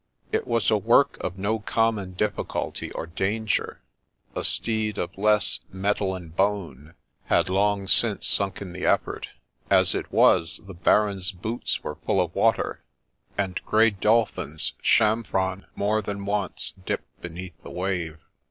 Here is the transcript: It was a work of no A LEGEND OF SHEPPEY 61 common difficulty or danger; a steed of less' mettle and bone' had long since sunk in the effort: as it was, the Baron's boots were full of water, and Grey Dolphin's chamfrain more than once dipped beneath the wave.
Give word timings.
It 0.31 0.47
was 0.47 0.71
a 0.71 0.77
work 0.79 1.17
of 1.21 1.37
no 1.37 1.49
A 1.49 1.49
LEGEND 1.51 1.51
OF 1.51 1.55
SHEPPEY 1.55 1.61
61 1.61 1.75
common 1.75 2.13
difficulty 2.13 2.91
or 2.93 3.05
danger; 3.05 3.81
a 4.35 4.43
steed 4.43 4.97
of 4.97 5.15
less' 5.15 5.59
mettle 5.71 6.15
and 6.15 6.35
bone' 6.35 6.95
had 7.25 7.49
long 7.49 7.87
since 7.87 8.25
sunk 8.25 8.63
in 8.63 8.73
the 8.73 8.83
effort: 8.83 9.27
as 9.69 9.93
it 9.93 10.11
was, 10.11 10.59
the 10.65 10.73
Baron's 10.73 11.31
boots 11.31 11.83
were 11.83 11.97
full 12.03 12.19
of 12.19 12.33
water, 12.33 12.83
and 13.37 13.63
Grey 13.63 13.91
Dolphin's 13.91 14.73
chamfrain 14.81 15.65
more 15.75 16.01
than 16.01 16.25
once 16.25 16.73
dipped 16.83 17.21
beneath 17.21 17.61
the 17.61 17.69
wave. 17.69 18.17